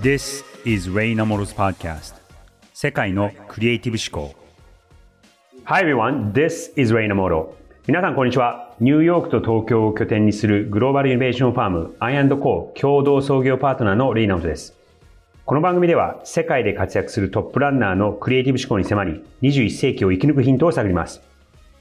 [0.00, 2.14] This is Ray Namoro's podcast.
[2.72, 4.34] 世界のクリエイティブ思考。
[5.64, 7.50] Hi everyone, this is Ray Namoro.
[7.86, 8.74] 皆さんこんにちは。
[8.80, 14.74] ニューヨークと東京を拠点にするグローバルイノベーションファーム I&Co 共同創業パートナーのレイナモトです。
[15.44, 21.20] この番組では世界で活躍するトップランナーのクリエイティブ思考に迫り21世紀を生き抜くヒントを探ります。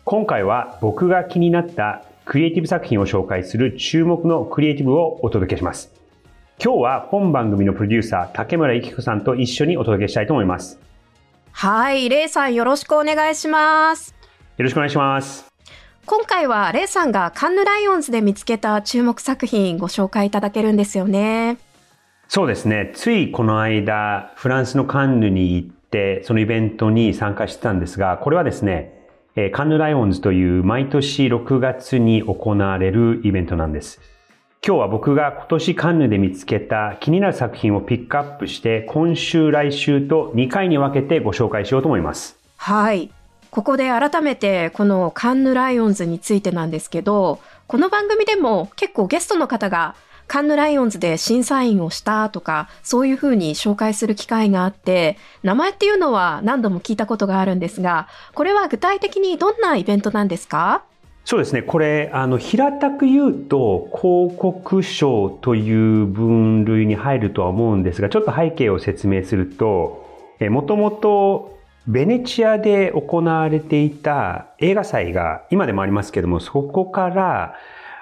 [0.03, 6.00] 今回は僕が気になったクリエイティブ作品を紹介する注目のクリエイティブをお届けします。
[6.63, 10.79] 今日は本番組のプロデューサー竹村幸子さんと一緒にお届けしたいと思います
[11.53, 14.15] はい、レイさんよろしくお願いします。
[14.57, 15.51] よろしくお願いします
[16.05, 21.57] 今回はレイさんがカンヌライオンズで見つけた注目作品ご紹介いただけるんですよね。
[22.27, 22.91] そうですね。
[22.93, 33.99] ついこの間、フランスのカンヌに行って、そのイベントに参加してたんですが、これはですね、えーカンヌライオンズという毎年6月に行われるイベントなんです。
[34.63, 42.37] 今日は僕が今年カンヌで見つけた気になる作品をピックアップして、今週来週と2回に分けてご紹介しようと思います。
[42.57, 43.09] はい。
[43.49, 49.95] ここで改めてこのカンヌライオンズについてなんですけど、この番組でも結構ゲストの方が
[50.27, 60.83] カンヌライオンズで審査員をしたとか、そういうふうに紹介する機会があって、名前っていうのは何度も聞いたことがあるんですが、これは具体的にどんなイベントなんですか？
[61.23, 61.61] そうですね。
[61.61, 70.05] これ、あの、平たく言うと、広告賞という分類に入るとは思うんですが、ちょっと背景を説明すると、
[70.39, 77.55] えもともと、ベネチアで行われていた映画祭が、今でもありますけども、そこから、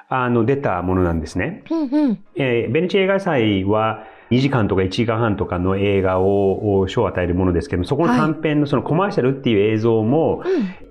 [0.08, 1.64] あの、出たものなんですね。
[1.70, 2.24] うんうん。
[2.36, 10.44] えーベネチア映画祭は2時間とか1時間半とかの映画を賞を与えるものですけども、そこの短編のそのコマーシャルっていう映像も、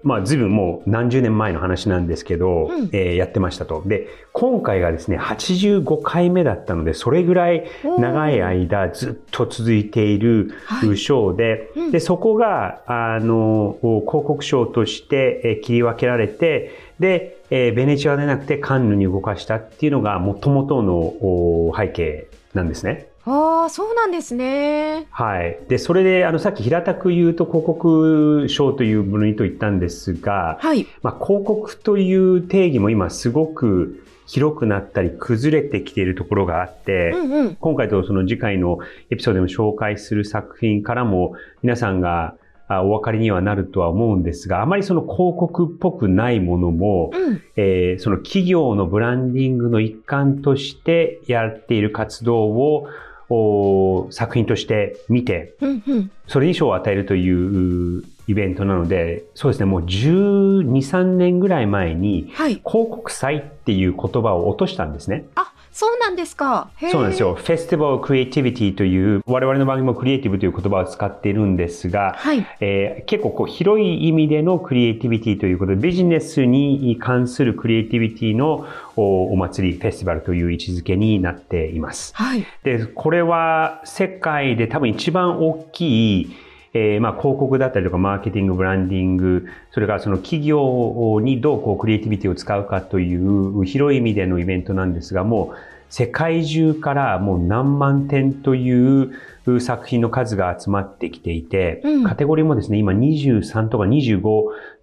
[0.03, 2.89] まあ随分もう何十年前の話なんですけど、うん。
[2.93, 3.83] えーやってましたと。
[3.87, 7.65] で、今回がですね、85回目だったので、それぐらい
[7.99, 10.97] 長い間ずっと続いているはい。
[10.97, 11.91] 賞で、うん。
[11.91, 23.08] で、そこが、あの、広告賞としてえー切り分けられて、で、えーベネチアでなくてカンヌに動かしたっていうのが元々のお背景なんですね。
[23.25, 25.07] ああ、そうなんですね。
[25.11, 25.59] はい。
[25.69, 30.87] で、それで、あの、さっき平たく言うと広告賞という分類と言ったんですが、はい。
[31.03, 37.55] まあ、広告という定義も今すごく広くなったり崩れてきているところがあって、うんうん。
[37.57, 38.79] 今回とその次回の
[39.11, 42.35] エピソードでも紹介する作品からも皆さんが
[42.69, 47.43] あお分かりにはなるとは思うんですが、あまりその広告っぽくないものも、うん。
[47.57, 52.87] えーその企業のブランディングの一環としてやっている活動を
[53.31, 56.11] お作品として見て、うんうん。
[56.27, 62.55] それに賞を与えるといううイベントなので、そうですね、もう12、3年ぐらい前にはい。
[62.57, 65.27] 広告祭っていう言葉を落としたんですね。
[65.35, 66.71] あ、そうなんですか。
[66.91, 67.37] そうなんですよ。。
[67.37, 72.45] フェスティバルクリエイティビティという、我々の番組もクリエイティブという言葉を使っているんですが、はい。
[72.59, 82.13] えー結構こう広い意味でのクリエイティビティということで、ビジネスに関するクリエイティビティのおお祭り、フェスティバルという位置づけになっています。
[82.17, 82.45] はい。
[82.65, 86.37] で、これは世界で多分一番大きい、
[86.75, 95.57] えーまあ広告だったりとかマーケティング、ブランディング、それからその企業にどうこうクリエイティビティを使うかという広い意味でのイベントなんですが、もう
[95.91, 99.13] 世界中からもう何万点という
[99.61, 102.05] 作品の数が集まってきていて、うん。
[102.05, 104.21] カテゴリーもですね、今23とか25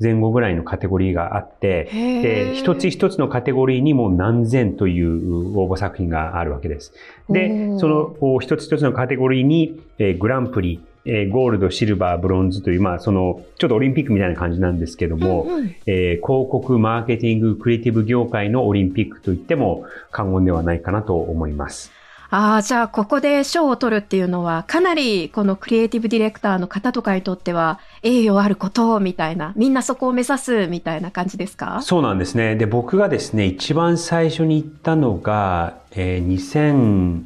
[0.01, 6.91] 前後ぐらいのカテゴリーがあって、で、一つ一つのカテゴリーにも何千という応募作品があるわけです。
[7.29, 21.91] でそのお一つ一つのカテゴリーに、えーグランプリ、えーゴールド、シルバー、ブロンズという、まあ、その、ちょっとオリンピックみたいな感じなんですけども、うんうんえー広告、マーケティング、クリエイティブ業界のオリンピックといっても過言ではないかなと思います。
[22.31, 31.81] ああ、じゃあここで賞を取るっていうのは、かなりこのクリエイティブディレクターの方とかにとっては、栄誉あることみたいな、みんなそこを目指すみたいな感じですか？
[31.83, 32.55] そうなんですね。
[32.55, 37.23] で、僕がですね、一番最初に行ったのが、えー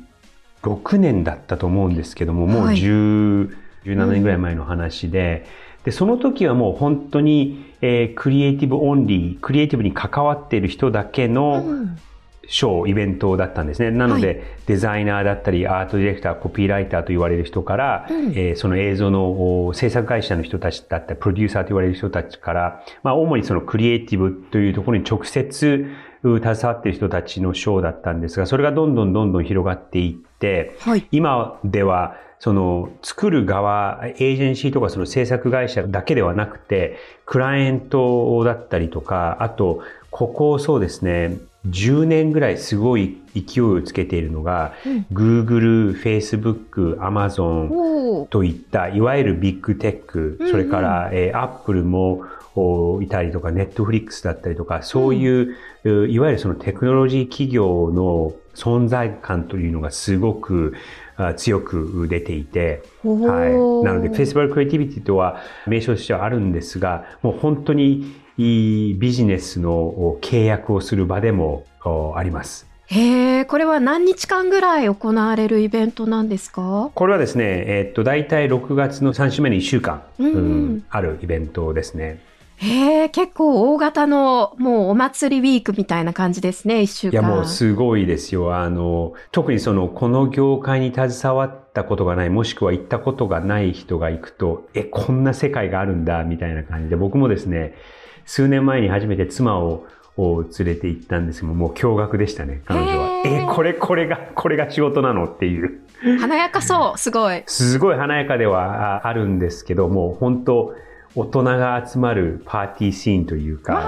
[0.61, 3.55] 2006年だったと思うんですけども、もうはい10、
[3.85, 5.45] 17年ぐらい前の話で、
[5.83, 11.97] で、その時はもう本当に、えークリエイティブオンリー、クリエイティブに関わっている人だけの、うん
[12.49, 13.91] ショー、イベントだったんですね。
[13.91, 14.33] なので、は
[14.65, 25.85] デザイナーだったり、アートディレクター、コピーライターと言われる人から、うんえーその映像のお制作会社の人たちだったり、プロデューサーと言われる人たちから、まあ、主にそのクリエイティブというところに直接、
[26.23, 31.07] う携わっている人たちのショーだったんですが、それがどんどんどんどん広がっていって、はい。
[31.11, 41.37] 今では、その作る側、エージェンシーとかその制作会社だけではなくて、クライアントだったりとか、あと、ここそうですね、
[41.67, 44.73] 10年ぐらいすごい勢いをつけているのが、
[45.11, 50.51] Google、Facebook、Amazon といったいわゆるビッグテック、うんうん。
[50.51, 52.23] それから、えー、Apple も
[52.55, 60.73] おいたりとか Netflix だったりとかそういう、ういわゆるそのテクノロジー企業の存在感というのがすごく
[61.08, 72.67] あ強く出ていて、はい、なのでフェスティバルクリエイティビティとは名称としてはあるんですがもう本当にいいビジネスのお契約をする場でもおあります。
[72.87, 76.89] へえ、これは何日間ぐらい行われるイベントなんですか？
[76.95, 80.33] これはですね、えっと、大体6月の3週目の1週間、うんうん。
[80.33, 82.19] うんあるイベントですね。
[82.61, 87.11] へえ、結構大型のもうお祭りウィークみたいな感じですね、一週間。
[87.13, 88.55] いや、もうすごいですよ。
[88.55, 97.75] あの、特にその、この業界に携わったことがない、もしくは行ったことがない人が行くと、え、こんな世界があるんだ、みたいな感じで、僕もですね、
[98.25, 99.85] 数年前に初めて妻を
[100.17, 103.23] を連れて行ったんですけど、もう驚愕でしたね、彼女は。
[103.25, 105.79] え、これ、これが、これが仕事なのっていう。
[106.19, 107.43] 華やかそう、すごい。
[107.45, 110.73] すごい華やかではああるんですけど、もう本当、
[111.15, 113.79] 大人が集まるパーティーシーンというか、も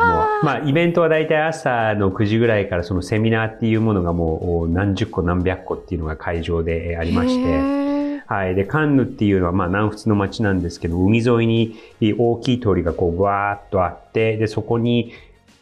[0.42, 8.56] う、まあ、イベントは大体朝の9時ぐらいからそのセミナーっていうものがもう何十個何百個っていうのが会場でえーありまして、はい。
[8.56, 11.76] で、カンヌっていうのは、まあ、南仏の街なんですけど、海沿いに
[12.18, 15.12] 大きい通りがこう、ぶわーっとあって、で、そこに、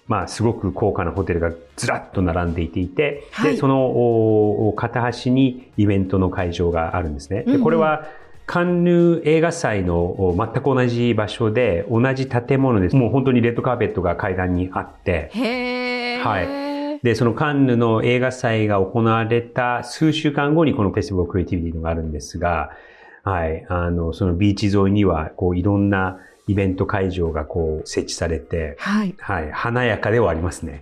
[0.07, 3.53] まあ、すごく高価なホテルがずらっと並んでいていて、はい。
[3.53, 7.43] で、そのお片端にイベントの会場があるんですね。
[7.43, 8.05] で、これは、
[8.49, 12.95] カンヌ映画祭のお全く同じ場所で、同じ建物です。
[12.95, 16.17] もう本当にレッドカーペットが階段にあって、へえ。
[16.17, 22.71] はで、そのカンヌの映画祭が行われた数週間後にこのフェスティバルクリエイティビティがあるんですが、
[23.23, 26.17] はい、あの、そのビーチ沿いには、こう、いろんな
[26.47, 29.13] イベント会場がこう、設置されて、はい。
[29.19, 30.81] はい、華やかではありますね。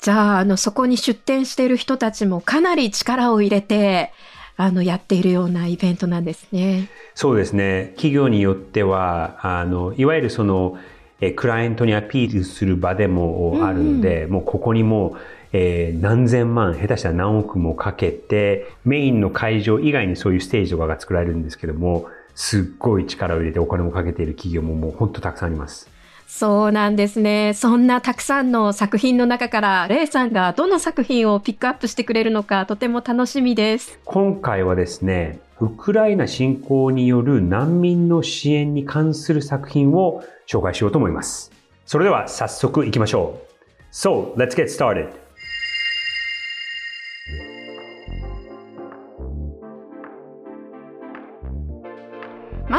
[0.00, 4.12] じゃあ、あの、そこに出店している人たちもかなり力を入れて、
[4.62, 6.88] あの、やっているようなイベントなんですね。
[7.14, 7.92] そうですね。
[7.96, 10.78] 企業によっては、あの、いわゆるその、
[11.22, 15.18] えクライアントにアピールする場でもあるので、もうここにもう、
[15.52, 25.90] えー何千万、下手したら何億もかけて、メインの会場以外にそういうステージとかが作られるんですけども、すっごい力を入れてお金もかけている企業ももう本当たくさんあります。
[26.30, 27.52] そうなんですね。
[27.54, 33.98] そんなたくさんの作品の中から、レイさんがどの作品をピックアップしてくれるのか、とても楽しみです。
[34.04, 41.50] 今回はですね、ウクライナ侵攻による難民の支援に関する作品を紹介しようと思います。
[41.84, 43.92] それでは早速行きましょう。
[43.92, 45.10] So, let's get started.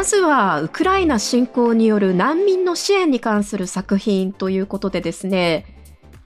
[0.02, 5.76] まずは、ウクライナ侵攻による難民の支援に関する作品ということでですね、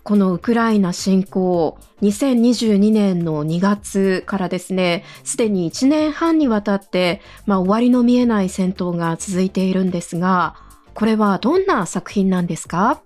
[0.04, 10.56] このウクライナ侵攻、2022年の2月からですね、すでに1年半にわたって、まあ、終わりの見えない戦闘が続いているんですが、
[10.94, 13.02] これはどんな作品なんですか？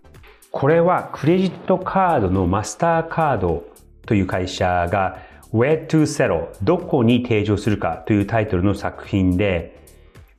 [0.51, 3.63] これはクレジットカードのマスターカード
[4.06, 5.18] という会社が
[5.51, 9.79] Where to Settle どこに提供するかというタイトルの作品で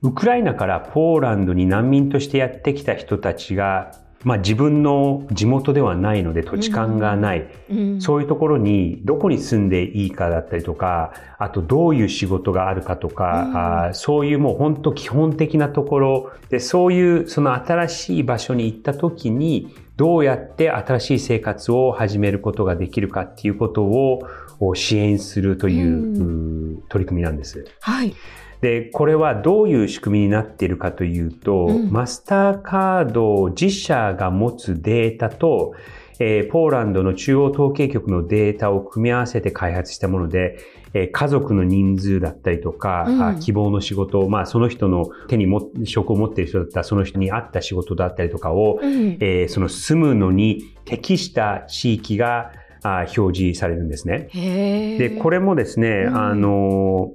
[0.02, 3.92] ウクライナからポーランドに難民としてやってきた人たちが
[4.22, 8.00] まあ自分の地元ではないので土地勘がない、うん。
[8.02, 13.94] そういうところにどこに住んでいいかだったりとか、あとどういう仕事があるかとか、うん。
[13.94, 24.20] そういうもう本当基本的なところで、そういうその新しい場所に行った時に、どうやって新しい生活を始めることができるかっていうことを
[24.62, 27.64] を支援するという、取り組みなんです。
[27.80, 28.14] はい。
[28.60, 31.90] で、これはどういう仕組みになっているかというと、うん。
[31.90, 35.74] マスターカード自社が持つデータと、
[36.22, 40.58] えーポーランドの中央統計局のデータを組み合わせて開発したもので、
[40.92, 43.22] えー家族の人数だったりとか、うん。
[43.28, 49.16] あ希望の仕事、まあその人の手にも職を持っている人だったらその人に合った仕事だったりとかを、うん。
[49.20, 52.52] えーその住むのに適した地域が
[52.82, 54.28] あ表示されるんですね。
[54.30, 56.16] へで、これ、れもですね、うん。
[56.16, 57.12] あの、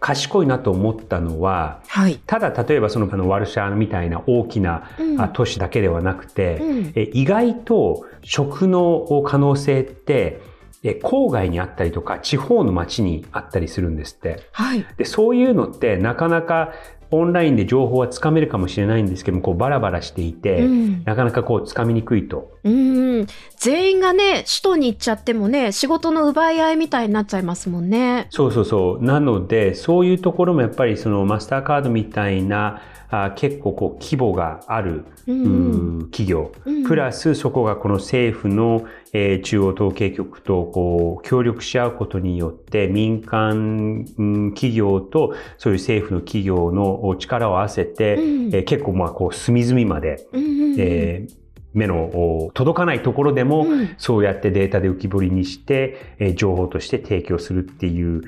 [0.00, 2.20] 賢いなと思ったのは、はい。
[2.26, 10.40] ただ例えばそのあのワルシャワみたいな大きなう都市だけではなくて、うんえ意外と食の可能性って
[10.82, 14.48] え郊外にあったりとか地方の町にあったりするんですって。
[14.52, 14.86] はい。
[14.96, 16.72] で、そういうのってなかなか
[17.10, 23.26] オンラインで情報はつかめるかもしれないんですけども、こうバラバラしていて、うんなかなかこうつかみにくいとうん。
[23.56, 28.26] 全員がね、首都に行っちゃってもね、仕事の奪い合いみたいになっちゃいますもんね。
[28.30, 29.04] そうそうそう。
[29.04, 38.84] なので、そういうところもやっぱりそのマスターカードみたいな、あ結構こう規模がある、うん企業、うんプラスそこがこの政府の、
[39.18, 48.54] えー中央統計局とこう協力し合うことによって民間、うん企業とそういう政府の企業の力を合わせて、うん。
[48.54, 51.34] えー結構まあこう隅々まで、えー
[51.72, 53.94] 目のお届かないところでも、うん。
[53.98, 58.22] そうやってデータで浮き彫りにして、えー情報として提供するっていう、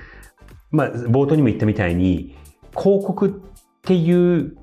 [0.70, 2.36] まあ、冒頭にも言ったみたいに、
[2.76, 3.30] 広告っ
[3.82, 4.56] ていう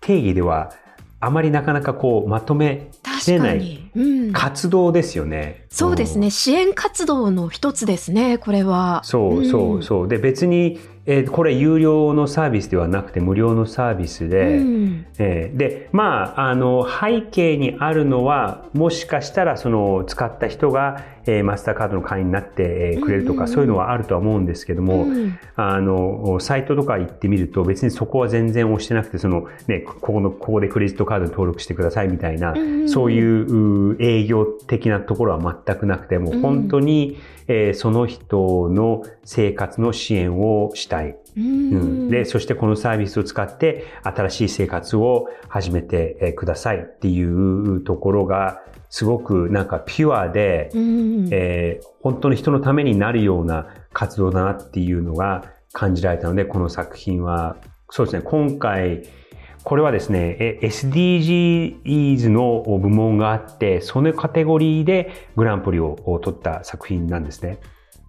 [0.00, 0.72] 定義では、
[1.20, 2.90] あまりなかなかこう、まとめ
[3.22, 3.78] きれない。
[4.32, 5.66] 活動ですよね。
[5.68, 6.30] そうですね。
[6.30, 9.02] 支援活動の一つですね、これは。
[9.04, 10.08] そうそううんそう。
[10.08, 25.38] で、別に、えーこれ有料のサービスではなくて無料のサービスで、うんえーで、まあ、あの、背景にあるのは、もしかしたら、その、使った人が、えーマスターカードの会員になってえーくれるとか、そういうのはあるとは思うんですけども、うん。
[25.56, 32.54] あの、サイトとか行ってみると、別にそこは全然押してなくて、その、ね、ここの、ここでクレジットカードに登録してくださいみたいな、
[32.86, 41.10] そういうう営業的なところは全くなくて、もう本当に、えーその人の生活の支援をしたい。
[41.10, 42.06] ううん。
[42.06, 57.56] んで、そしてこのサービスを使って新しい生活を始めてえーくださいっていうところが、すごくなんかピュアで、うんえー本当に人のためになるような活動だなっていうのが感じられたので、この作品は、
[57.90, 59.02] そうですね、今回、
[59.62, 67.58] これはですね、え SDGs の部門があって、そのカテゴリーでグランプリを取った作品なんですね。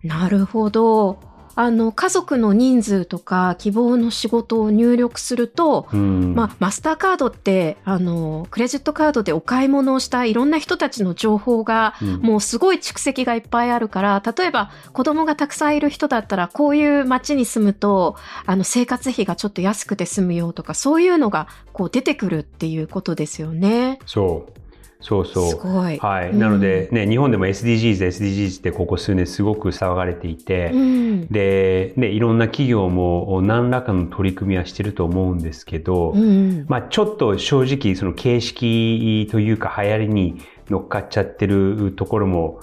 [0.03, 1.19] なるほど。
[1.55, 18.15] あの、家族の人数とか希望の仕事を入力すると、うんまあ、マスターカードって、あの、クレジットカードでお買い物をしたいろんな人たちの情報が、うんもうすごい蓄積がいっぱいあるから、例えば子供がたくさんいる人だったら、こういう街に住むと、
[18.46, 24.00] あの、生活費がちょっと安くて済むよとか、そういうのが、こう出てくるっていうことですよね。
[24.05, 24.60] そう。
[25.01, 25.50] そうそう。
[25.50, 25.98] すごい。
[25.98, 26.29] はい。
[26.29, 31.27] うんなので、ね、日本でも SDGs、SDGs ってここ数年すごく騒がれていて、うん。
[31.27, 36.65] で、ね、いろんな企業も何らかの取り組みはしてると思うんですけど、うん。
[36.67, 42.60] まあちょっと正直その形式というか流行りに乗っかっちゃってるところも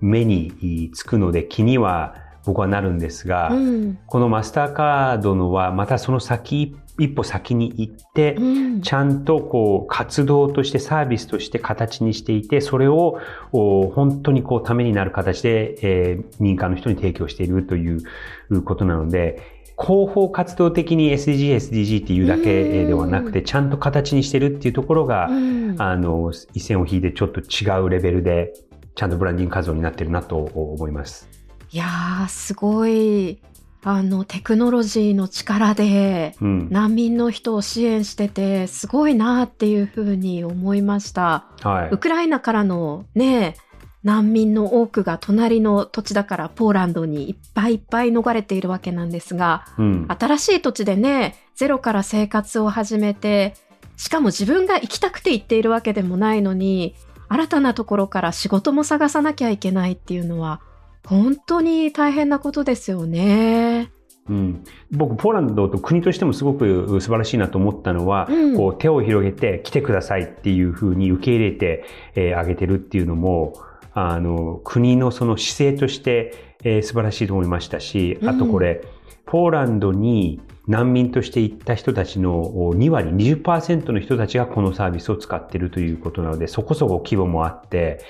[0.00, 2.14] 目につくので気には
[2.44, 3.98] 僕はなるんですが、うん。
[4.06, 8.42] このマスターカードのはまたその先、一歩先に行って、う
[8.78, 8.80] ん。
[8.82, 13.18] ちゃんとこう活動としてサービスとして形にしていて、それを
[13.52, 28.52] お本当にこうためになる形で、えー民間の人に提供しているということなので、広報活動的に SDG、SDG っていうだけではなくて、ちゃんと形にしてるっていうところが、うんあの、一線を引いてちょっと違うレベルで、
[28.94, 31.28] ちゃんとブランディング活動になってるなと思います。
[31.72, 33.40] いやー、すごい、
[33.82, 36.68] あの、テクノロジーの力で、うん。
[36.70, 41.46] 難民の人を支援してて、すごいなっていうふうに思いました。
[41.62, 41.98] はいウ。
[41.98, 43.56] クライナからのね、
[44.02, 50.06] 難民の多くが隣の土地だからポーランドにいっぱいいっぱい逃れているわけなんですが、うん。
[50.08, 53.54] 新しい土地でね、ゼロから生活を始めて、
[53.96, 56.94] しかも自分が行きたくて行っているわけでもないのに、
[57.28, 60.60] 新たなところから仕事も探さなきゃいけないっていうのは、
[61.06, 63.90] 本当に大変なことですよね。
[64.28, 68.56] うん、僕、ポーランドと国としてもすごく素晴らしいなと思ったのは、うん。
[68.56, 73.54] こう手を広げて来てくださいっていうふうに受け入れて、えーあげてるっていうのも、
[73.92, 78.82] あの、国のその姿勢として、えー素晴らしいと思いましたし、あとこれ、
[79.26, 88.00] ポーランドに難民として行った人たちのお2割、20%の人たちがこのサービスを使っているということなので、そこそこ規模もあって、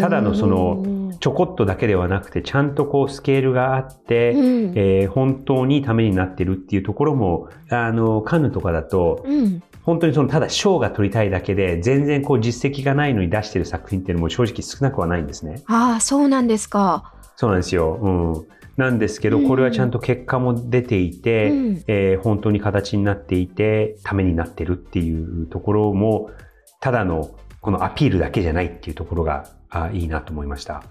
[0.00, 15.62] ただのそのちょこっとだけではなくて、ちゃんとこうスケールがあって、うんえー本当にためになってるっていうところも、あの、カンヌとかだと、うん本当にそのただ賞が取りたいだけで、全然こう実績がないのに出してる作品っていうのも正直少なくはないんですね。
[15.66, 17.12] ああ、そうなんですか。
[17.36, 17.94] そうなんですよ。
[18.02, 18.46] うん。
[18.76, 26.30] なんですけど、うんこれはちゃんと結果も出ていて、うんえー本当に形になっていて、ためになってるっていうところも、
[26.80, 30.82] ただのこのアピールだけじゃないっていうところが、あいいなと思いました。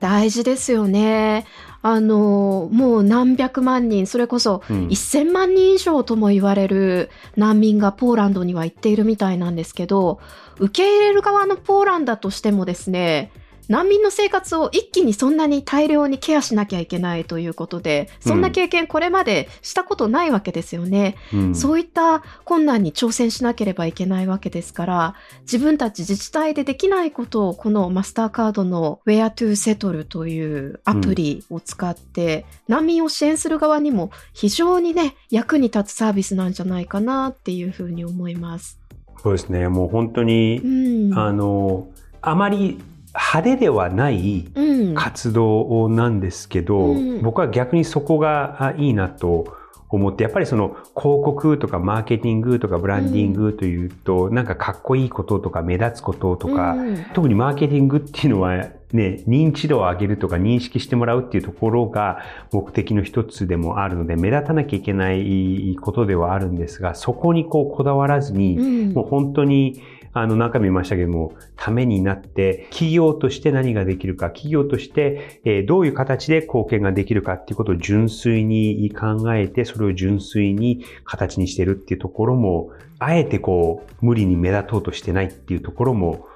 [0.00, 1.44] 大事ですよね。
[1.82, 10.20] あの、もう何百万人、それこそうん1000万人以上とも言われる難民がポーランドには行っているみたいなんですけど、
[10.58, 13.32] 受け入れる側のポーランドとしてもですね、
[13.68, 21.16] 難民の生活を一気にそんなに大量にケアしなきゃいけないということで、そんな経験これまでしたことないわけですよね。
[21.32, 38.78] うんそういった困難に挑戦しなければいけないわけですから、自分たち自治体でできないことをこのマスターカードの Where to Settle というアプリを使って、難民を支援する側にも非常にね、役に立つサービスなんじゃないかなっていうふうに思います。
[39.22, 39.68] そうですね。
[39.68, 41.18] もう本当にう、ん。
[41.18, 41.88] あの、
[42.20, 42.78] あまり
[43.18, 44.94] 派手ではないうん。
[44.94, 47.22] 活動なんですけど、うん。
[47.22, 49.56] 僕は逆にそこがあいいなと
[49.90, 57.04] 思って、やっぱりその広告とかマーケティングとかブランディングというと、なんかかっこいいこととか目立つこととか、うん。
[57.12, 58.56] 特にマーケティングっていうのは
[58.92, 62.20] ね、認知度を上げるとか認識してもらうっていうところが
[62.52, 68.92] 目的の一つでもあるので、目立たなきゃいけないことではあるんですが、そこにこうこだわらずに、うん。
[68.92, 69.82] もう本当に、
[70.12, 86.26] あの、何回も言いましたけども、ためになって、企業として何ができるか、企業として、えどういう形で貢献ができるかっていうことを純粋に考えて、それを純粋に形にしてるっていうところも、あえてこう、無理に目立とうとしてないっていうところも、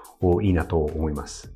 [0.43, 1.53] いいなと思います。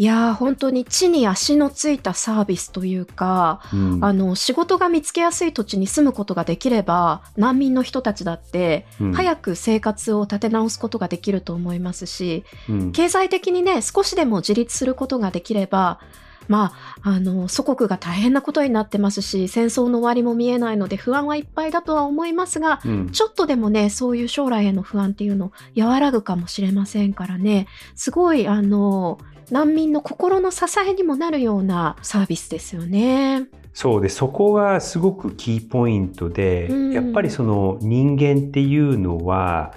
[0.00, 4.04] いやー、本当に地に足のついたサービスというか、うん。
[4.04, 9.12] あの、仕事が見つけやすい土地に住むことができれば、難民の人たちだって、うん。
[9.12, 12.92] 早く生活を立て直すことができると思いますし、うん。
[12.92, 15.98] 経済的にね、少しでも自立することができれば、
[16.46, 23.10] まあ、あの、祖国が大変なことになってますし、戦争の終わりも見えないので不安はいっぱいだとは思いますが、うん。
[23.10, 29.18] ちょっとでもね、そういう将来への不安っていうの和らぐかもしれませんからね、すごい、あの、
[29.50, 33.48] 難民の心の支えにもなるようなサービスですよね。
[33.72, 39.72] そうで、そこがすごくキーポイントで、うんやっぱりその人間っていうのは、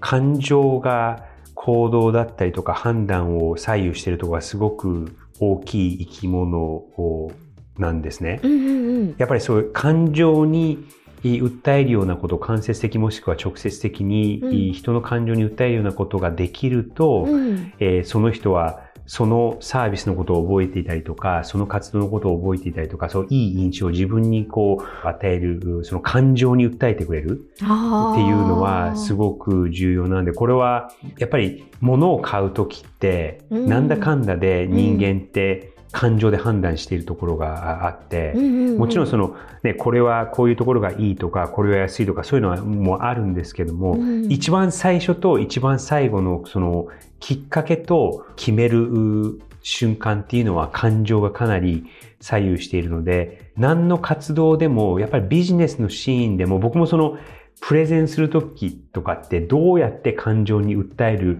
[0.00, 7.32] 感情が行動だったりとか判断を左右しているところがすごく大きい生き物を
[7.78, 8.40] なんですね。
[8.42, 9.14] うんうんうん。
[9.18, 10.84] やっぱりそういう感情に
[11.22, 33.68] 訴えるようなこと、間接的もしくは直接的にうん人の感情に訴えるようなことができると、うんえーその人はそのサービスのことを覚えていたりとか、その活動のことを覚えていたりとか、そういい印象を自分にこう与える、その感情に訴えてくれるっていうのはすごく重要なんで、これはやっぱり物を買うときって、うん。
[33.68, 38.78] なんだかんだで人間って感情で判断しているところがあって、うんうんうん。
[38.78, 44.30] もちろんその、ね、これはこういうところがいいとか、これは安いとか、そういうのはもうあるんですけども、うん。
[44.30, 46.88] 一番最初と一番最後のその
[47.20, 51.86] きっかけと決めるう瞬間っていうのは感情がかなり
[52.20, 57.18] 左右しているので、何の活動でも、やっぱりビジネスのシーンでも、僕もその
[57.60, 61.38] プレゼンするときとかってどうやって感情に訴える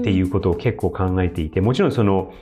[0.00, 2.34] っていうことを結構考えていて、もちろんその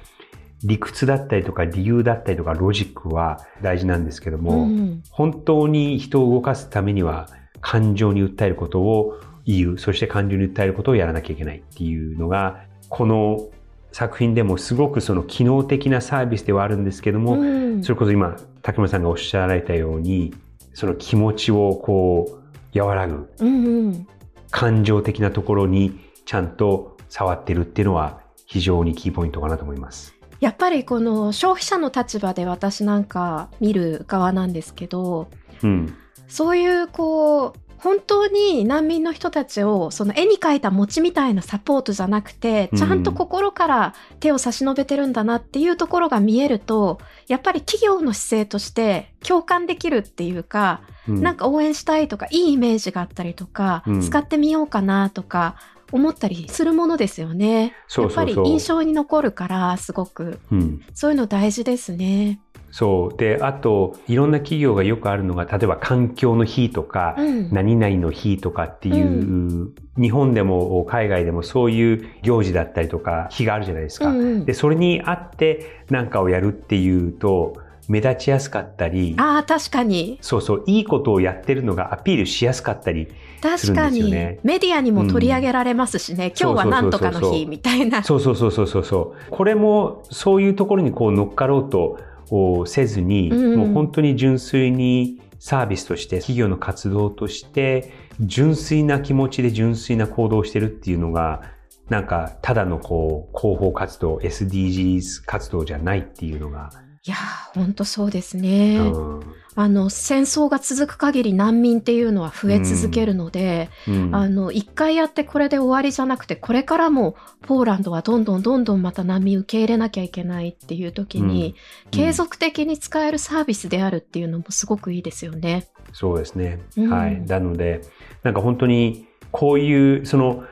[0.65, 7.29] 理屈だったりとか理由だったりとかロジックは大事なんですけども、うん本当に人を動かすためには
[7.61, 13.49] 感情に訴えることを言う、そして感情に訴えることをやらなきゃいけないっていうのが、この
[13.93, 17.83] 作品でもすごくその機能的なサービスではあるんですけども、うん。
[17.83, 20.35] それこそ今、竹村さんがおっしゃられたように、
[20.75, 22.41] その気持ちをこ
[22.75, 24.07] う、和らぐ、うんうん。
[24.51, 30.20] 感情的なところにちゃんと触ってるっていうのは非常にキーポイントかなと思います。
[30.41, 35.29] やっぱりこの消費者の立場で私なんか見る側なんですけど、
[35.63, 35.95] うん。
[36.29, 42.79] そういうこう、本当に難民の人たちをその絵に描いた餅みたいなサポートじゃなくて、うん。
[42.79, 51.23] ちゃんと心から手を差し伸べてるんだなっていうところが見えると、やっぱり企業の姿勢として共感できるっていうか、うん。
[51.23, 54.01] なんか応援したいとか、いいイメージがあったりとか、うん。
[54.01, 55.57] 使ってみようかなとか、
[55.93, 57.75] 思ったりするものですよね。
[57.97, 60.39] やっぱり印象に残るから、すごく。
[60.51, 60.83] うん。
[60.95, 62.41] そういうの大事ですね。
[62.73, 63.17] そう。
[63.17, 67.53] で、あと、いろんな企業がよくあるのが、例えば環境の日とか、うん。
[67.53, 74.07] 何々の日とかっていう、日本でも海外でもそういう行事だったりとか、日があるじゃないですか。
[74.11, 77.55] うんうんで、それにあって何かをやるっていうと、
[77.91, 80.19] 目立ちやすかったり、ああ、確かに。
[80.21, 83.09] そうそう、いいことをやってるのがアピールしやすかったり、
[83.43, 88.05] 確かに、するんですよねメディアにも取り上げられますしね、今日はなんとかの日みたいな。
[88.05, 89.31] そうそうそうそうそうそう。
[89.31, 91.99] これもそういうところにこう乗っかろうと
[92.31, 101.43] おせずに、うんもう本当に純粋にサービスとして、企業の活動として、純粋な気持ちで純粋な行動をしてるっていうのが、
[101.89, 106.71] なんか、ただのこう、広報活動、SDGs 活動じゃないっていうのが、
[107.07, 108.79] いやー、ほんとそうですね。
[108.79, 121.57] うんあの戦争が続く限り難民っていうのは増え続けるので、うんあの一回やってこれで終わりじゃなくてこれからもポーランドはどんどんどんどんまた難民受け入れなきゃいけないっていう時に、
[121.91, 125.67] 継続的に使えるサービスであるっていうのもすごくいいですよね。
[125.93, 126.61] そうですね。
[126.77, 127.21] うんはい。
[127.23, 127.81] なので、
[128.23, 130.45] なんか本当にこういう、その、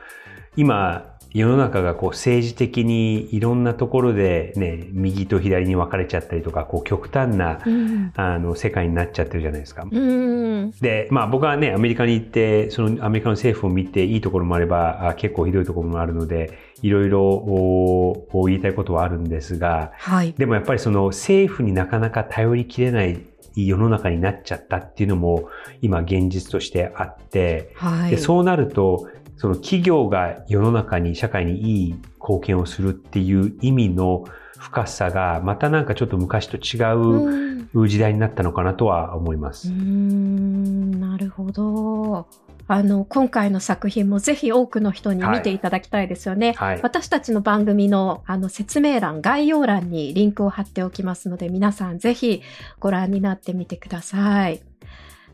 [0.55, 9.85] 今、世の中がこう政治的にいろんなところでね、右と左に分かれちゃったりとか、こう極端な、うん、あの、世界になっちゃってるじゃないですか。
[9.89, 20.33] うんで、まあ僕はね、アメリカに行って、そのアメリカの政府を見ていいところもあれば、あ結構ひどいところもあるので、いろいろおお言いたいことはあるんですが、はい。
[20.33, 23.19] でもやっぱりその政府になかなか頼りきれない
[23.55, 25.49] 世の中になっちゃったっていうのも
[25.81, 28.11] 今現実としてあって、はい。
[28.11, 29.07] でそうなると、
[29.39, 34.25] その企業が世の中に、社会にいい貢献をするっていう意味の
[34.57, 39.69] 深さが、またなんかちょっと昔と違う時代になったのかなとは思います。
[39.69, 42.27] んなるほど。
[42.67, 46.55] あの、今回の作品もぜひ多くの人に見ていただきたいですよね。
[46.57, 46.81] はい。
[46.83, 52.41] 私たちの番組のあの説明欄、概要欄にリンクを貼っておきますので、皆さんぜひ
[52.81, 54.59] ご覧になってみてください。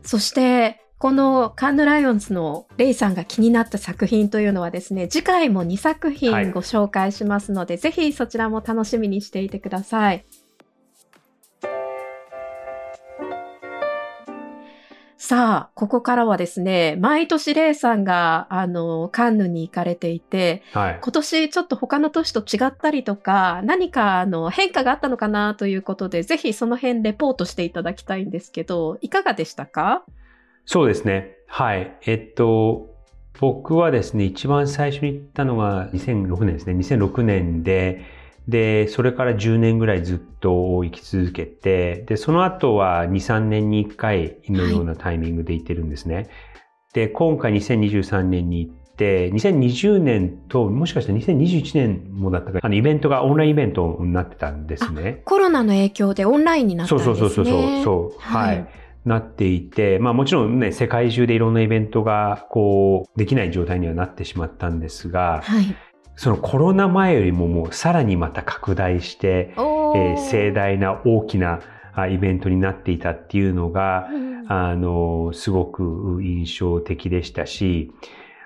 [0.04, 10.24] そして、このカンヌライオンズのレイさんが気になった作品というのはですね、次回も2作はい品ご紹介しますので、ぜひそちらも楽しみにしていてください。
[15.18, 20.98] さあ、ここからはですね、毎年レイさんが、あの、カンヌに行かれていて、はい。
[21.02, 30.04] 今年ちょっと他の年と違ったりとか、何かあの変化があったのかなということで、ぜひその辺レポートしていただきたいんですけど、いかがでしたか？
[30.66, 31.36] そうですね。
[31.46, 31.96] はい。
[32.04, 32.94] えっと、
[33.40, 36.74] 僕はですね、一番最初に行ったのが2006年ですね。
[36.74, 38.04] 2006年で、
[38.48, 46.28] で、それから10年ぐらいずっと行き続けて、で、その後は2、3年に1回のようなタイミングで行ってるんですね。
[46.92, 55.22] で、今回2023年に行って、2020年と、もしかしたら2021年もだったか、あの、イベントがオンラインイベントになってたんですね。
[55.24, 57.14] コロナの影響でオンラインになったんですね。
[57.16, 58.66] そうそうそうそうそう、はい、
[59.06, 65.74] なっていて、まあもちろんね、世界中でいろんなイベントがこう、できない状態にはなってしまったんですが、はい。
[66.16, 71.60] そのコロナ前よりももうさらにまた拡大して、えー盛大な大きな
[71.94, 77.92] あイベントになっていたっていうのが、うんあの、すごく印象的でしたし、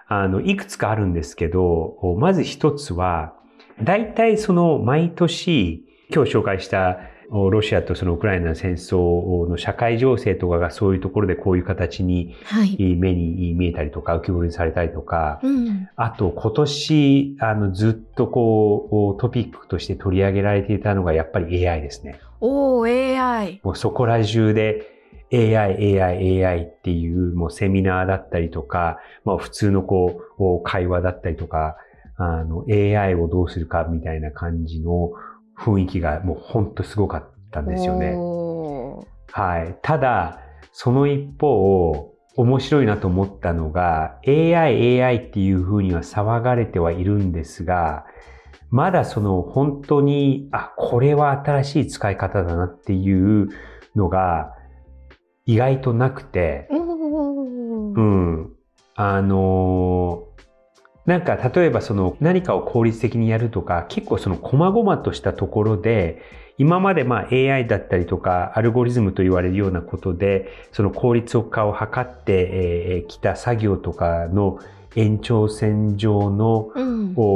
[0.08, 3.34] あの、いくつかあるんですけど、まず一つは、
[3.82, 6.98] 大体その毎年、今日紹介した
[7.30, 12.76] ロシアとそのウクライナの戦争の社会情勢とかがそういうところでこういう形にはい。
[12.96, 15.88] 目に見えたりとか浮き彫りにされたりとか、うん。
[15.96, 22.18] あと今年あのずっとこうトピックとして取り上げられていたのがやっぱり AI ですね。
[22.40, 23.60] おー、AI。
[23.62, 24.98] もうそこら中で
[25.32, 31.76] AI、AI、AI っていうもうセミナーだったりとか、まあ普通のこう会話だったりとか、
[32.16, 35.12] あの AI をどうするかみたいな感じの
[35.60, 38.16] 雰囲気がもうほんとすごかったんですよね。
[39.32, 39.78] はい。
[39.82, 40.40] ただ、
[40.72, 48.06] その一方、面白いなと思ったのが、AI、AI っていう風には騒がれてはいるんですが、
[48.70, 53.48] まだその本当に、あ、これは新しい使い方だなっていう
[53.96, 54.54] のが
[55.44, 58.52] 意外となくて、おうーん。
[58.94, 60.29] あのー
[61.06, 66.22] なんか例えばその何かを効率的にやるとか、結構その細々としたところで、
[66.58, 74.58] 今までまあ AI だったりとかアルゴリズムと言われるようなことで、その効率化を図ってきた作業とかの
[74.94, 76.70] 延長線上の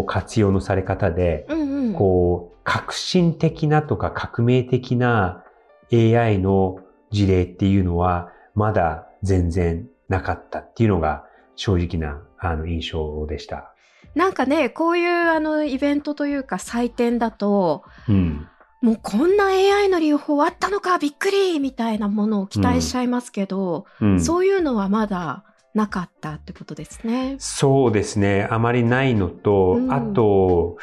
[0.07, 1.47] 活用のされ方で。
[1.95, 5.45] こう革新的なとか革命的な
[5.93, 11.25] AI の事例っていうのはまだ全然なかったっていうのが
[11.57, 13.75] 正直なあの印象でした。
[14.15, 18.49] なんかね、こういうあのイベントというか祭典だと、うん。
[18.81, 27.37] もうこんな AI の利用法あったのかびっくりみたいなものを期待しちゃいますけど、うん、そういうのはまだなかったってことですね。
[27.39, 28.47] そうですね。
[28.51, 30.77] あまりないのと、うんあと、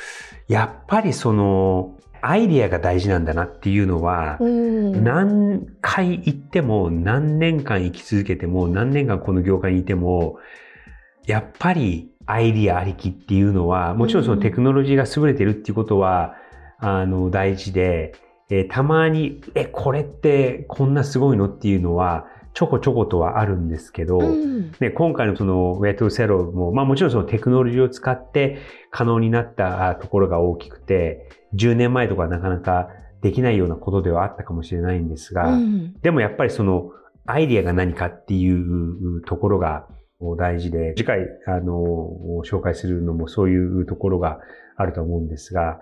[0.47, 5.03] やっぱりその、アイディアが大事なんだなっていうのは、うん。
[5.03, 10.37] 何回行っても、何年間生き続けても、何年間この業界にいても、
[11.25, 16.35] やっぱりアイディアありきっていうのは、もちろんそのテクノロジーが優れてるっていうことは、
[16.79, 18.13] あの、大事で、
[18.49, 24.71] えーたまに、え、これってこんなすごいのっていうのは、ちょこちょことはあるんですけど、うん。
[24.79, 28.59] ね、今回のその Where to Zero も、まあもちろんそのテクノロジーを使って
[28.89, 32.89] 可能になったあところが大きくて、10年前とかなかなか
[33.21, 36.91] できないようなことではあったかもしれないんですが、うんでもやっぱりその
[37.25, 39.87] アイディアが何かっていうところが
[40.37, 44.39] 大事で、次回、あの、紹介するのもそういうところが
[44.75, 45.79] あると思うんですが、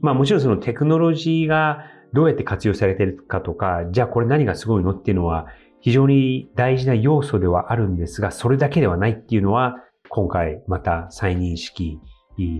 [0.00, 5.48] まあもちろんそのテクノロジーがどうやって活用されているかとか、じゃあこれ何がすごいのっていうのは
[5.80, 9.76] 非常に大事な要素ではあるんですが、それだけではないっていうのは、
[10.08, 12.00] 今回また再認識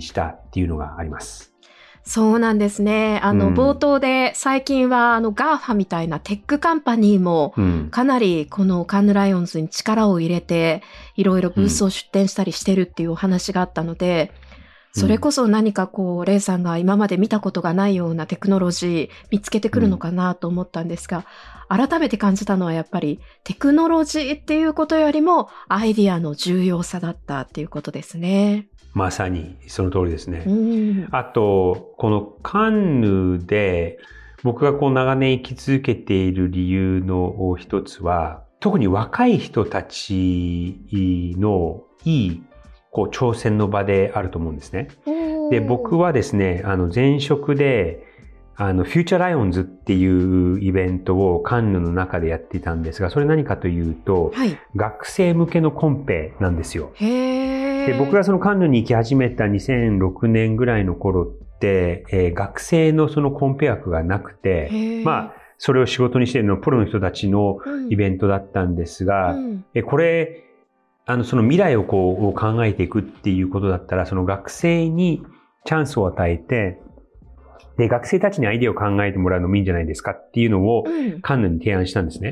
[0.01, 1.55] したっていうのがあります。
[2.05, 3.21] そうなんですね。
[3.23, 7.89] あの、うん冒頭で最近はあの GAFA みたいなテックカンパニーもうん。
[7.91, 10.83] かなりこのカンヌライオンズに力を入れて
[11.17, 14.33] いろいろブースを出展したりしてるっていうお話があったので、
[14.93, 21.25] それこそ何かこう、レイさんが今まで見たことがないようなテクノロジー見つけてくるのかなと思ったんですが、
[21.69, 28.69] 改めて感じたのはやっぱりテクノロジーっていうことよりもアイディアの重要さだったっていうことですね。
[28.95, 30.45] まさにその通りですね。
[30.47, 31.09] うん。
[31.13, 33.99] あと、このカンヌで
[34.43, 40.81] 僕がこう長年生き続けている理由の一つは、特に若い人たち
[41.39, 42.43] のいい
[42.91, 44.89] こう挑戦の場であると思うんですね。
[45.51, 48.05] で、僕はですね、あの前職で、
[48.61, 54.59] あの、フューチャーライオンズっていうイベントをカンヌの中でやっていたんですが、それ何かというと、はい。
[54.75, 56.91] 学生向けのコンペなんですよ。
[56.95, 67.59] へで僕がそのカンヌに行き始めた2006年ぐらいの頃って、えー学生のそのコンペ枠がなくて、まあ、それを仕事にしているのプロの人たちの
[67.91, 70.45] イベントだったんですが、うんえこれ、
[71.09, 75.23] あの、その未来をこう考えていくっていうことだったら、その学生に
[75.65, 76.79] チャンスを与えて、
[77.79, 82.31] で、学生たちにアイデアを考えてもらうのもいいんじゃないですかっていうのをうんカンヌに提案したんですね。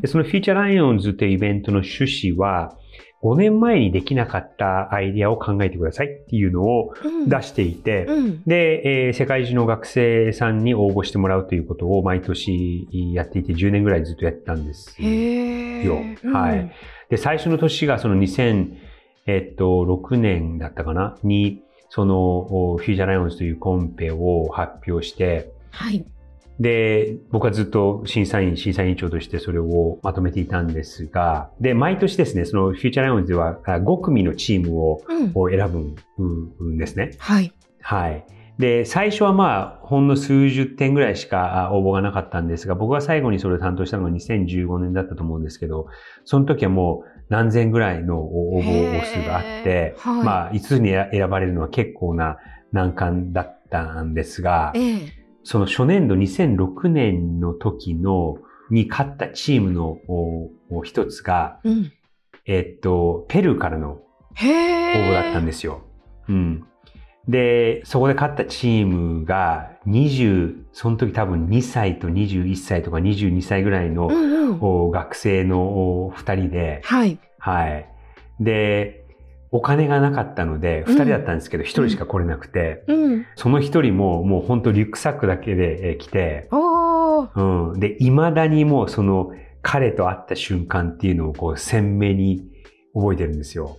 [0.00, 2.76] でそのフューチャーライオンズというイベントの趣旨は、
[3.22, 7.28] 5年前にできなかったアイデアを考えてくださいっていうのをうん。
[7.28, 8.42] 出していて、うん。
[8.44, 14.94] で、えー世界中の学生さんに応募してもらうということを毎年やっていて10年ぐらいずっとやってたんです。
[15.02, 16.72] へよーはい。
[17.10, 21.16] で、最初の年がその2006年だったかな？
[21.24, 26.06] に、そのおフューチャーライオンズというコンペを発表して、はい。
[26.60, 35.00] で、僕はずっと審査員、審査委員長としてそれをまとめていたんですが、で、毎年ですね、そのフューチャーライオンズではあ5組のチームを
[35.50, 37.12] 選ぶんですね。
[37.18, 37.52] はい。
[37.80, 38.26] はい。
[38.58, 45.86] で、最初はまあ、ほんの数十点ぐらいしかあ応募がなかったんですが、僕が最後にそれを担当したのが2015年だったと思うんですけど、
[46.24, 52.38] その時はもう何千ぐらいの応募数があってはいまあ、5つに選ばれるのは結構な
[52.72, 55.17] 難関だったんですが、ええ。
[55.48, 58.36] その初年度2006年の時の、
[58.70, 59.96] に勝ったチームの
[60.84, 61.90] 一つが、うん。
[62.44, 63.92] えっと、ペルーからの。
[63.92, 64.02] 応
[64.36, 65.84] 募だったんですよ。
[66.28, 66.66] うん。
[67.28, 74.58] で、そこで勝ったチームが20、その時多分2歳と21歳とか22歳ぐらいの、うんうん。
[74.60, 75.62] お学生の
[76.04, 77.18] お二人で、はい。
[77.38, 77.88] はい。
[78.38, 79.06] で、
[79.50, 83.26] お金がなかったので、うん二人だったんですけど、一人しか来れなくて、うん。
[83.36, 86.48] その一人ももう本当リュックサックだけでえー来て。
[87.34, 87.42] う
[87.76, 87.80] ん。
[87.80, 89.32] で、未だにもうその
[89.62, 92.42] 彼と会った瞬間っていうのをこう鮮明に
[92.94, 93.78] 覚えてるんですよ。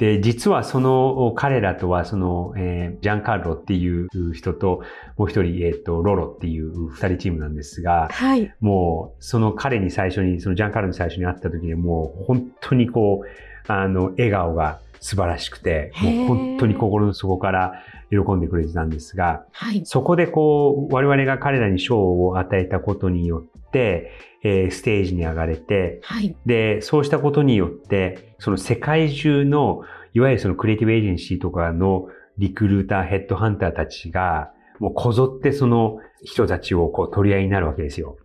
[0.00, 4.82] で、実はその彼らとはその、えージャンカーロっていう人と
[5.16, 8.52] もう一人、えっ、と、ロロっていう二人チームなんですが、はい。
[8.60, 13.26] もうその彼に最初に、そのジャンカーロに最初に会った時にもう本当にこう、
[13.66, 19.82] あの、笑顔が素晴らしくて、もう本当に心の底から喜んでくれてたんですが、はい。
[19.84, 26.36] そこでこう、我々が彼らに賞を与えたことによって、えーステージに上がれて、はい。
[26.46, 38.16] で、そうしたことによって、その世界中の、いわゆるそのクリエイティブエージェンシーとかのリクルーター、ヘッドハンターたちが、もうこぞってその人たちをこう取り合いになるわけですよ。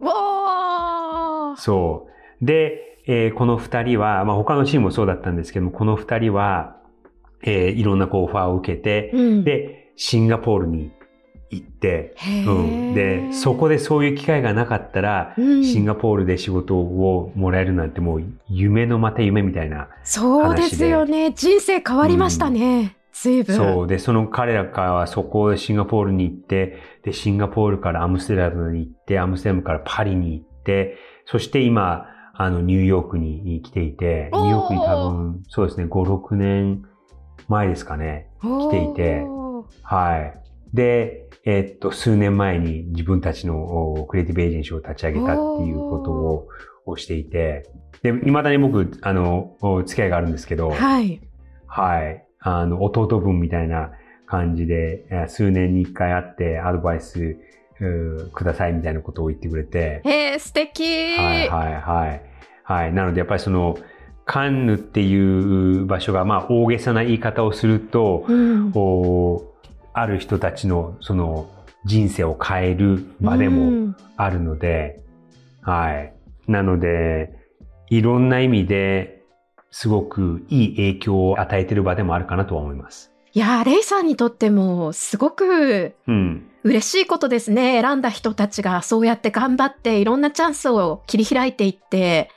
[1.58, 2.08] そ
[2.42, 2.46] う。
[2.46, 6.78] で、えーこの二人は、まあ他のチームもそうだったんですけども、この二人は、
[7.42, 9.44] えーいろんなこうオファーを受けて、うん。
[9.44, 10.92] で、シンガポールに
[11.50, 12.92] 行って、へうん。
[12.92, 19.88] ーで、そこでそういう機会がなかったら、うんシンガポールで仕事をもらえるなんてもう夢のまた夢みたいな。
[20.04, 21.32] そうですよね。
[21.32, 22.96] 人生変わりましたね。
[23.12, 23.56] 随分。
[23.56, 23.88] そう。
[23.88, 30.96] で、その彼らからはそこでシンガポールに行って、で、シンガポールからアムステラムに行って、アムステラムからパリに行って、
[31.26, 32.06] そして今、
[32.42, 36.86] あの、ニューヨークに来ていて、ニューヨークに多分、そうですね、5、6年
[37.50, 38.30] 前ですかね。
[38.42, 39.26] 来ていて
[39.84, 40.40] はい。
[40.74, 46.48] で、えっと、数年前に自分たちのおクリエイティブエージェンシーを立ち上げたっていうことを
[46.86, 47.70] をしていて、
[48.04, 51.22] で、未だに僕、あの、お付き合いがあるんですけど、はい。
[51.68, 52.26] はい。
[52.40, 53.92] あの、弟分みたいな
[54.26, 57.38] 感じで、えー数年に一回会ってアドバイス
[57.82, 60.02] うくださいみたいなことを言ってくれて。
[60.06, 62.29] へえ、素敵はいはいはい。
[62.70, 62.94] はい。
[62.94, 63.80] なのでやっぱりその、
[64.26, 68.72] カンヌっていう場所が、まあ大げさな言い方をすると、うん
[69.92, 71.50] ある人たちのその
[71.84, 75.02] 人生を変える場でもうんあるので、
[75.62, 76.14] はい。
[76.48, 77.34] なので、
[77.90, 79.24] いろんな意味で
[79.72, 83.12] すごくいい影響を与えてる場でもあるかなとは思います。
[83.34, 86.46] いやー、レイさんにとってもすごくうん。
[86.64, 87.82] 嬉しいことですね。
[87.82, 92.30] 選んだ人たちがそうやって頑張っていろんなチャンスを切り開いていって、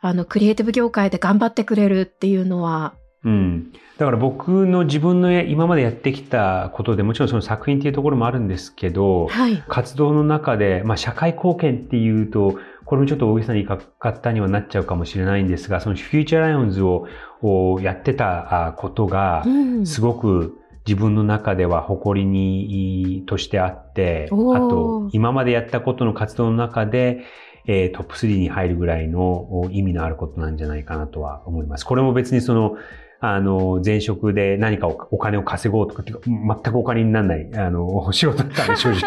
[0.00, 3.72] あの、クリエイティブ業界で頑張ってくれるっていうのは、うん。
[3.98, 9.62] だから僕の自分のや今までやってきたことでもちろんその作品っていうところもあるんですけど、はい。
[9.68, 17.06] 活動の中で、まあ、社会貢献っていうと、これもちょっと大げさな言い方にはなっちゃうかもしれないんですが、そのフューチャーライオンズを
[17.40, 19.86] をやってたあことがう、ん。
[19.86, 27.24] すごく自分の中では誇りにとしてあって、あおーと、今までやったことの活動の中で、
[27.68, 31.84] えートップ3に入るぐらいのお意味のあることなんじゃないかなとは思います。
[31.84, 32.76] これも別にその、
[33.20, 36.22] あの、前職で何かおお金を稼ごうとかっていうか、
[36.62, 39.00] 全くお金にならない、あの、仕事だったんで 正直、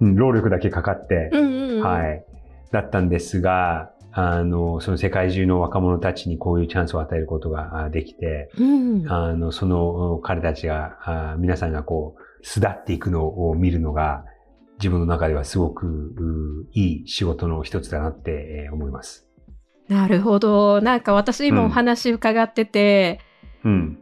[0.00, 1.82] うん、労力だけかかって、うんうんうん。
[1.82, 2.24] はい。
[2.72, 9.04] だったんですが、あの、その世界中の若者たちにこういうチャンスを与えることがあできて、うん。
[9.06, 14.24] あの、その彼たちが、あ皆さんがこう、巣立っていくのを見るのが、
[14.78, 19.26] 自分の中ではすごくういい仕事の一つだなってえー思います。
[19.88, 20.80] なるほど。
[20.80, 23.20] なんか私今うんお話伺ってて、
[23.64, 23.98] うん。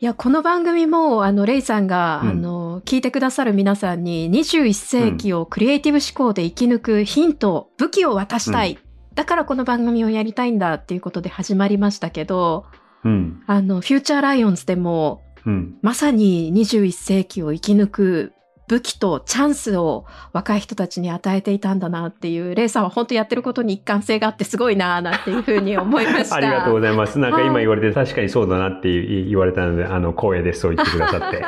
[0.00, 8.78] いや、この番組も、あの、レイさんが、うんあの、聞いてくださる皆さんに、21世紀をクリエイティブ思考で生き抜くヒント、武器を渡したい。
[9.14, 12.66] だからこの番組をやりたいんだっていうことで始まりましたけど、
[13.04, 13.42] うん。
[13.46, 15.78] あの、フューチャーライオンズでも、うん。
[15.82, 18.32] まさに21世紀を生き抜く
[18.72, 26.36] 武器とチャンスを若い人たちに与えていたんだなっていう、レイさんは本当やってることに一貫性があってすごいなぁなんていうふうに思いました。
[26.36, 27.18] ありがとうございます。
[27.18, 30.60] なんかはい今言われて確かにそうだなって言われたので、あの、光栄です。
[30.60, 31.42] そう言ってくださって。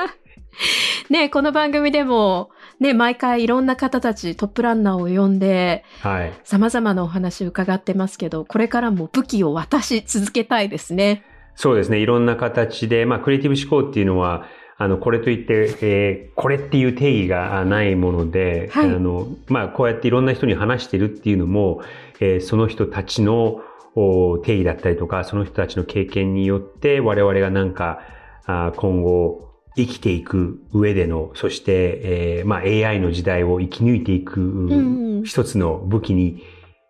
[1.08, 6.32] ね、この番組でも、ね、毎回いろんな方たち、トップランナーを呼んで、はい。
[6.44, 11.24] 様々なお話伺ってますけど、これからも武器を渡し続けたいですね。
[11.54, 12.00] そうですね。
[12.00, 14.44] いろんな形で、まあ、クリエイティブ思考っていうのは、
[14.84, 21.82] あの、これといって、えーこれっていう定義があないもので、はいあの、まあ、こうやっていろんな人に話してるっていうのも、
[22.20, 23.62] えーその人たちの
[23.94, 28.00] お定義だったりとか、その人たちの経験によって、我々がなんか、
[28.46, 32.00] あー今後、生きていく上での、そして、
[32.38, 36.42] えーまあ、AI の時代を生き抜いていく、ん一つの武器に、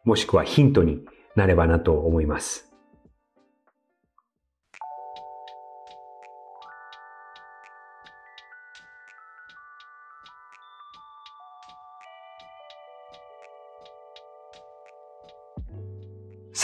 [0.05, 1.01] もしくはヒントに
[1.37, 2.64] なればなと思います。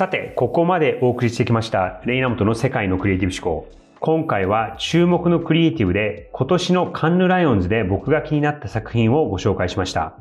[0.01, 3.69] さて、ここまでお送りしてきました、レイナモトの世界のクリエイティブ思考。
[4.01, 10.15] 今回は注目のクリエイティブで、今年のカンヌライオンズで僕が気になった作品をご紹介しました。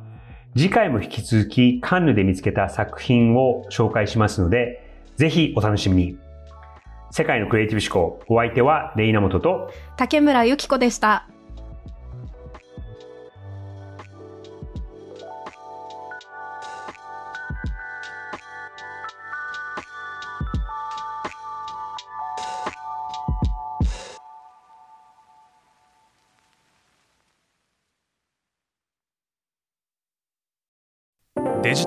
[0.54, 4.84] 次回も引き続きカンヌで見つけた作品を紹介しますので、
[5.16, 6.18] ぜひお楽しみに。
[7.12, 11.30] 世界のクリエイティブ思考、お相手はレイナモトと、竹村ゆき子でした。